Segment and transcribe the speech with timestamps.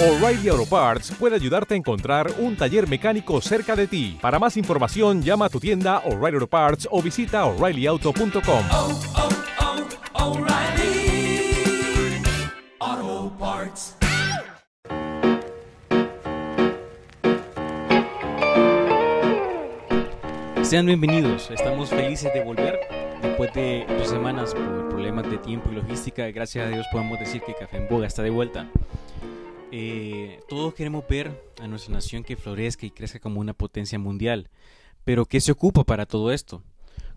[0.00, 4.16] O'Reilly Auto Parts puede ayudarte a encontrar un taller mecánico cerca de ti.
[4.20, 8.64] Para más información, llama a tu tienda O'Reilly Auto Parts o visita oreillyauto.com.
[8.70, 9.00] oh,
[12.80, 13.96] oh, Parts.
[20.62, 22.78] Sean bienvenidos, estamos felices de volver
[23.20, 26.24] después de dos semanas por problemas de tiempo y logística.
[26.30, 28.68] Gracias a Dios podemos decir que Café en Boga está de vuelta.
[29.70, 34.48] Eh, todos queremos ver a nuestra nación que florezca y crezca como una potencia mundial.
[35.04, 36.62] Pero ¿qué se ocupa para todo esto?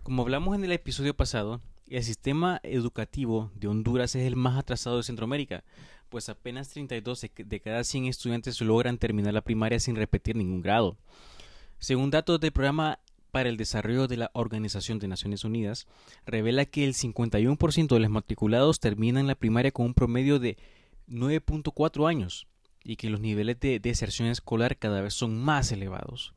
[0.02, 4.98] Como hablamos en el episodio pasado, el sistema educativo de Honduras es el más atrasado
[4.98, 5.64] de Centroamérica,
[6.10, 10.98] pues apenas 32 de cada 100 estudiantes logran terminar la primaria sin repetir ningún grado.
[11.78, 12.98] Según datos del programa
[13.30, 15.86] para el Desarrollo de la Organización de Naciones Unidas,
[16.26, 20.58] revela que el 51% de los matriculados terminan la primaria con un promedio de
[21.08, 22.46] 9.4 años
[22.84, 26.34] y que los niveles de deserción escolar cada vez son más elevados.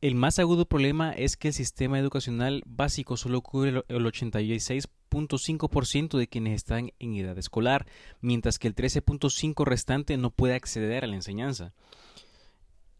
[0.00, 6.28] El más agudo problema es que el sistema educacional básico solo cubre el 86.5% de
[6.28, 7.86] quienes están en edad escolar,
[8.20, 11.72] mientras que el 13.5% restante no puede acceder a la enseñanza.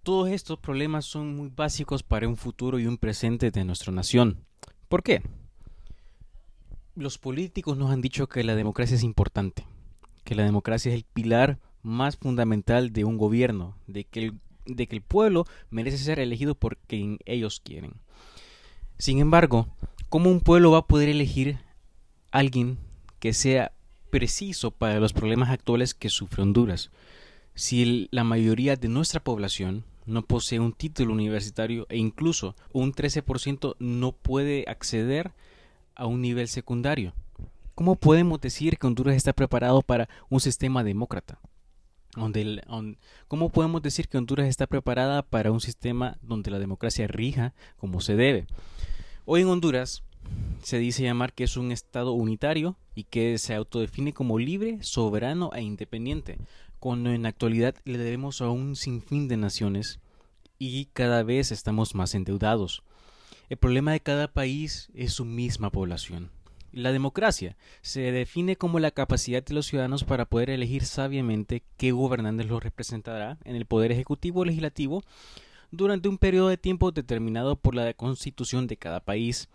[0.03, 4.45] Todos estos problemas son muy básicos para un futuro y un presente de nuestra nación.
[4.89, 5.23] ¿Por qué?
[6.95, 9.67] Los políticos nos han dicho que la democracia es importante,
[10.25, 14.35] que la democracia es el pilar más fundamental de un gobierno, de que el,
[14.67, 17.95] de que el pueblo merece ser elegido por quien ellos quieren.
[18.99, 19.69] Sin embargo,
[20.09, 21.59] ¿cómo un pueblo va a poder elegir
[22.33, 22.79] a alguien
[23.19, 23.73] que sea
[24.11, 26.91] preciso para los problemas actuales que sufre Honduras?
[27.55, 33.77] Si la mayoría de nuestra población no posee un título universitario e incluso un 13%
[33.79, 35.33] no puede acceder
[35.95, 37.15] a un nivel secundario.
[37.75, 41.39] ¿Cómo podemos decir que Honduras está preparado para un sistema demócrata?
[43.29, 48.01] ¿Cómo podemos decir que Honduras está preparada para un sistema donde la democracia rija como
[48.01, 48.47] se debe?
[49.27, 50.03] Hoy en Honduras
[50.63, 55.51] se dice llamar que es un Estado unitario y que se autodefine como libre, soberano
[55.55, 56.39] e independiente,
[56.81, 60.01] cuando en la actualidad le debemos a un sinfín de naciones
[60.59, 62.83] y cada vez estamos más endeudados.
[63.49, 66.31] El problema de cada país es su misma población.
[66.73, 71.93] La democracia se define como la capacidad de los ciudadanos para poder elegir sabiamente qué
[71.93, 75.03] gobernantes los representará en el poder ejecutivo o legislativo
[75.73, 79.49] durante un periodo de tiempo determinado por la constitución de cada país,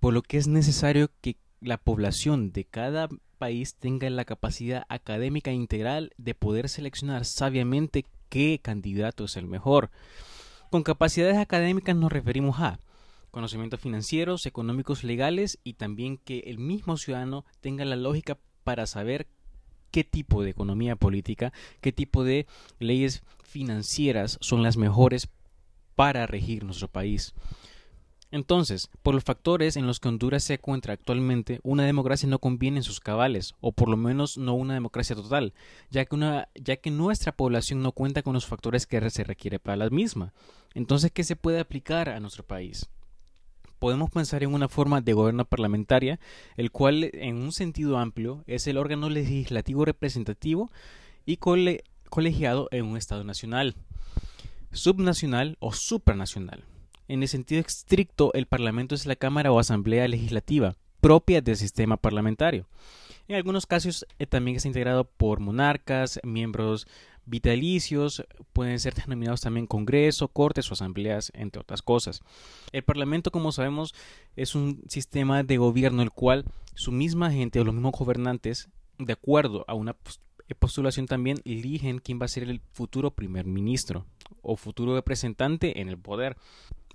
[0.00, 3.08] por lo que es necesario que la población de cada
[3.38, 9.90] país tenga la capacidad académica integral de poder seleccionar sabiamente qué candidato es el mejor.
[10.70, 12.78] Con capacidades académicas nos referimos a
[13.32, 19.26] conocimientos financieros, económicos, legales y también que el mismo ciudadano tenga la lógica para saber
[19.90, 22.46] qué tipo de economía política, qué tipo de
[22.78, 25.28] leyes financieras son las mejores
[25.96, 27.34] para regir nuestro país.
[28.30, 32.78] Entonces, por los factores en los que Honduras se encuentra actualmente, una democracia no conviene
[32.78, 35.52] en sus cabales, o por lo menos no una democracia total,
[35.90, 39.58] ya que, una, ya que nuestra población no cuenta con los factores que se requiere
[39.58, 40.32] para la misma.
[40.72, 42.88] Entonces, ¿qué se puede aplicar a nuestro país?
[43.82, 46.20] Podemos pensar en una forma de gobierno parlamentaria,
[46.56, 50.70] el cual, en un sentido amplio, es el órgano legislativo representativo
[51.26, 53.74] y cole colegiado en un Estado nacional,
[54.70, 56.62] subnacional o supranacional.
[57.08, 61.96] En el sentido estricto, el Parlamento es la Cámara o Asamblea Legislativa propia del sistema
[61.96, 62.68] parlamentario.
[63.26, 66.86] En algunos casos eh, también está integrado por monarcas, miembros
[67.24, 72.22] vitalicios, pueden ser denominados también Congreso, Cortes o Asambleas, entre otras cosas.
[72.72, 73.94] El Parlamento, como sabemos,
[74.36, 76.44] es un sistema de gobierno el cual
[76.74, 78.68] su misma gente o los mismos gobernantes,
[78.98, 79.96] de acuerdo a una
[80.58, 84.06] postulación también, eligen quién va a ser el futuro primer ministro
[84.42, 86.36] o futuro representante en el poder.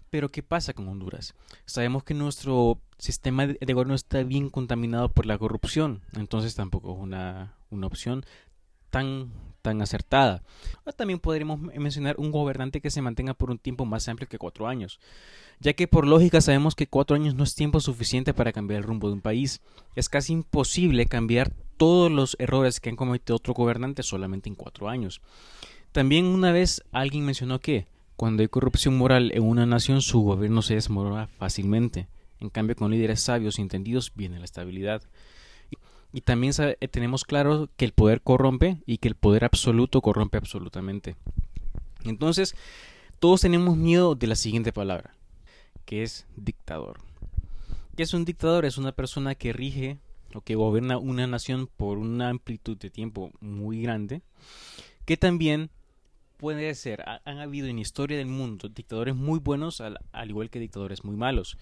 [0.10, 1.36] Pero ¿qué pasa con Honduras?
[1.66, 7.00] Sabemos que nuestro sistema de gobierno está bien contaminado por la corrupción, entonces tampoco es
[7.00, 8.26] una, una opción
[8.90, 9.32] tan,
[9.62, 10.44] tan acertada.
[10.96, 14.68] También podríamos mencionar un gobernante que se mantenga por un tiempo más amplio que cuatro
[14.68, 15.00] años,
[15.60, 18.88] ya que por lógica sabemos que cuatro años no es tiempo suficiente para cambiar el
[18.88, 19.62] rumbo de un país.
[19.96, 24.90] Es casi imposible cambiar todos los errores que han cometido otro gobernante solamente en cuatro
[24.90, 25.22] años.
[25.92, 30.64] También una vez alguien mencionó que cuando hay corrupción moral en una nación, su gobierno
[30.64, 32.08] se desmorona fácilmente.
[32.40, 35.04] En cambio, con líderes sabios y entendidos viene la estabilidad.
[36.14, 40.38] Y, también eh, tenemos claro que el poder corrompe y que el poder absoluto corrompe
[40.38, 41.16] absolutamente.
[42.06, 42.56] Entonces,
[43.20, 45.14] todos tenemos miedo de la siguiente palabra,
[45.86, 47.00] que es dictador.
[47.96, 48.66] ¿Qué es un dictador?
[48.66, 49.98] Es una persona que rige
[50.34, 54.22] o que gobierna una nación por una amplitud de tiempo muy grande,
[55.06, 55.70] que también
[56.38, 60.30] puede ser, ha- han habido en la historia del mundo dictadores muy buenos al, al
[60.30, 61.58] igual que dictadores muy malos.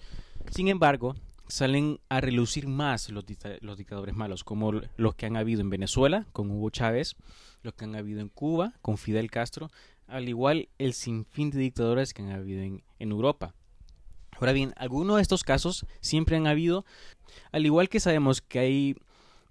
[0.50, 1.16] Sin embargo,
[1.48, 3.24] salen a relucir más los,
[3.60, 7.16] los dictadores malos, como los que han habido en Venezuela con Hugo Chávez,
[7.62, 9.70] los que han habido en Cuba con Fidel Castro,
[10.06, 13.54] al igual el sinfín de dictadores que han habido en, en Europa.
[14.38, 16.84] Ahora bien, algunos de estos casos siempre han habido,
[17.52, 18.96] al igual que sabemos que hay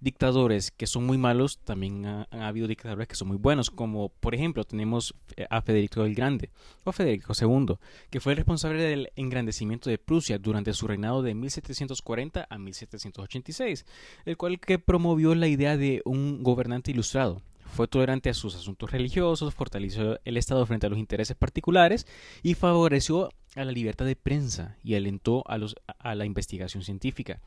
[0.06, 4.10] dictadores que son muy malos, también ha- han habido dictadores que son muy buenos, como
[4.10, 5.14] por ejemplo tenemos
[5.50, 6.52] a Federico el Grande
[6.86, 7.76] o Federico II,
[8.10, 13.86] que fue el responsable del engrandecimiento de Prusia durante su reinado de 1740 a 1786,
[14.26, 17.42] el cual que promovió la idea de un gobernante ilustrado.
[17.74, 22.06] Fue tolerante a sus asuntos religiosos, fortaleció el Estado frente a los intereses particulares
[22.44, 27.42] y favoreció a la libertad de prensa y alentó a, los, a la investigación científica.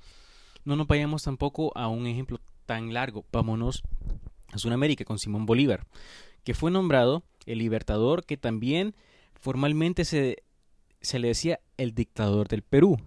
[0.68, 3.82] No nos vayamos tampoco a un ejemplo tan largo, vámonos
[4.52, 5.86] a Sudamérica con Simón Bolívar,
[6.44, 8.94] que fue nombrado el libertador que también
[9.40, 10.42] formalmente se,
[11.00, 12.98] se le decía el dictador del Perú,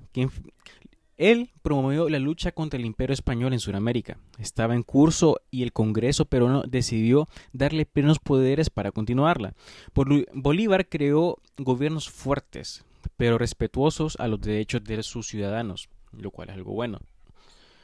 [1.18, 4.18] él promovió la lucha contra el imperio español en Sudamérica.
[4.40, 9.54] Estaba en curso y el Congreso peruano decidió darle plenos poderes para continuarla.
[9.94, 12.84] Bol- Bolívar creó gobiernos fuertes,
[13.18, 16.98] pero respetuosos a los derechos de sus ciudadanos, lo cual es algo bueno.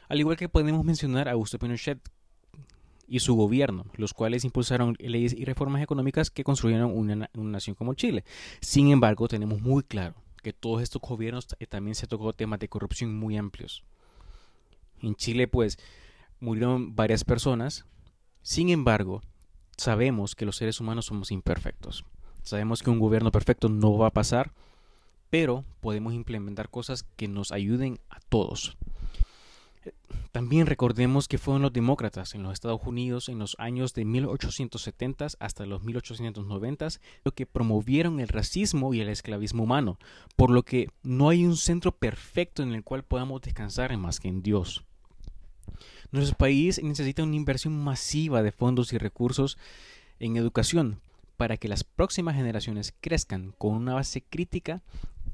[0.07, 1.99] Al igual que podemos mencionar a Augusto Pinochet
[3.07, 7.51] y su gobierno, los cuales impulsaron leyes y reformas económicas que construyeron una, na- una
[7.51, 8.23] nación como Chile.
[8.61, 12.69] Sin embargo, tenemos muy claro que todos estos gobiernos eh, también se tocó temas de
[12.69, 13.83] corrupción muy amplios.
[15.01, 15.77] En Chile, pues,
[16.39, 17.85] murieron varias personas.
[18.41, 19.21] Sin embargo,
[19.77, 22.05] sabemos que los seres humanos somos imperfectos.
[22.43, 24.53] Sabemos que un gobierno perfecto no va a pasar,
[25.29, 28.77] pero podemos implementar cosas que nos ayuden a todos.
[30.31, 35.27] También recordemos que fueron los demócratas en los Estados Unidos en los años de 1870
[35.39, 36.87] hasta los 1890
[37.23, 39.97] los que promovieron el racismo y el esclavismo humano,
[40.35, 44.27] por lo que no hay un centro perfecto en el cual podamos descansar más que
[44.27, 44.83] en Dios.
[46.11, 49.57] Nuestro país necesita una inversión masiva de fondos y recursos
[50.19, 51.01] en educación
[51.35, 54.81] para que las próximas generaciones crezcan con una base crítica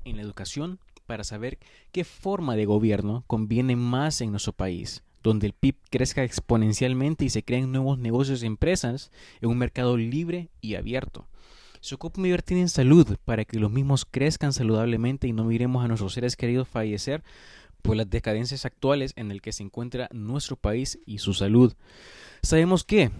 [0.04, 1.60] en la educación para saber
[1.92, 7.30] qué forma de gobierno conviene más en nuestro país, donde el PIB crezca exponencialmente y
[7.30, 9.12] se creen nuevos negocios y empresas
[9.42, 11.28] en un mercado libre y abierto.
[11.82, 15.88] Se ocupa invertir en salud para que los mismos crezcan saludablemente y no miremos a
[15.88, 17.24] nuestros seres queridos fallecer
[17.82, 21.74] por las decadencias actuales en el que se encuentra nuestro país y su salud.
[22.42, 23.12] Sabemos que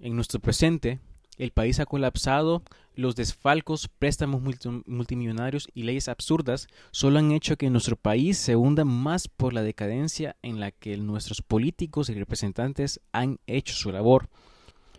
[0.00, 0.98] en nuestro presente
[1.38, 2.62] el país ha colapsado,
[2.98, 8.56] los desfalcos, préstamos multi- multimillonarios y leyes absurdas solo han hecho que nuestro país se
[8.56, 13.92] hunda más por la decadencia en la que nuestros políticos y representantes han hecho su
[13.92, 14.28] labor.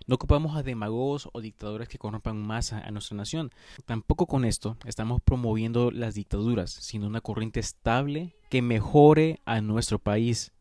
[0.07, 3.51] No ocupamos a demagogos o dictadores que corrompan más a nuestra nación.
[3.85, 9.99] Tampoco con esto estamos promoviendo las dictaduras, sino una corriente estable que mejore a nuestro
[9.99, 10.53] país.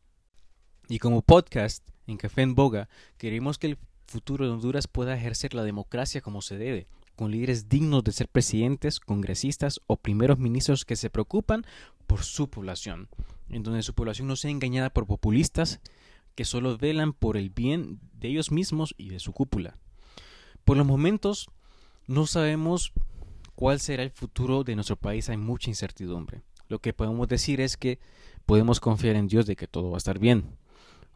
[0.89, 5.55] Y como podcast en Café en Boga, queremos que el futuro de Honduras pueda ejercer
[5.55, 6.89] la democracia como se debe,
[7.19, 11.67] con líderes dignos de ser presidentes, congresistas o primeros ministros que se preocupan
[12.07, 13.09] por su población,
[13.49, 15.81] en donde su población no sea engañada por populistas
[16.37, 19.77] que solo velan por el bien de ellos mismos y de su cúpula.
[20.65, 21.51] Por los momentos,
[22.07, 22.93] no sabemos
[23.57, 26.43] cuál será el futuro de nuestro país, hay mucha incertidumbre.
[26.69, 27.99] Lo que podemos decir es que
[28.47, 30.57] podemos confiar en Dios de que todo va a estar bien.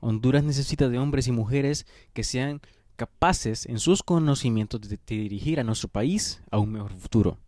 [0.00, 2.60] Honduras necesita de hombres y mujeres que sean
[2.96, 7.38] capaces en sus conocimientos de, dirigir a nuestro país a un mejor futuro.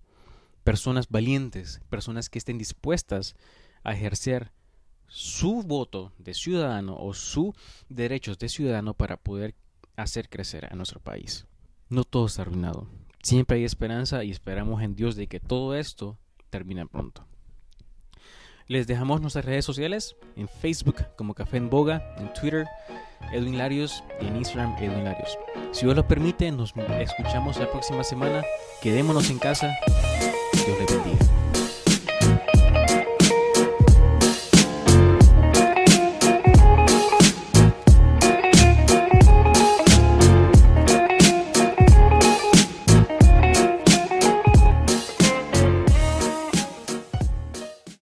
[0.63, 3.37] Personas valientes, personas que estén dispuestas
[3.83, 4.53] a ejercer
[5.07, 7.55] su voto de ciudadano o sus
[7.89, 9.55] derechos de ciudadano para poder
[9.97, 11.47] hacer crecer a nuestro país.
[11.89, 12.89] No todo está arruinado.
[13.23, 16.19] Siempre hay esperanza y esperamos en Dios de que todo esto
[16.51, 17.27] termine pronto.
[18.67, 22.67] Les dejamos nuestras redes sociales en Facebook como Café en Boga, en Twitter
[23.33, 25.39] Edwin Larios y en Instagram Edwin Larios.
[25.73, 28.43] Si Dios lo permite, nos escuchamos la próxima semana.
[28.83, 29.75] Quedémonos en casa.